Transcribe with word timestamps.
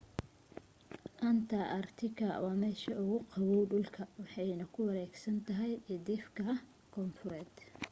anta 1.27 1.59
aartika 1.75 2.25
waa 2.43 2.55
meesha 2.61 2.91
ugu 3.03 3.17
qaboow 3.31 3.63
dhulka 3.71 4.01
waxayna 4.19 4.65
ku 4.73 4.79
wareegsan 4.87 5.35
tahay 5.47 5.73
cidhifka 5.87 6.45
koonfureed 6.93 7.53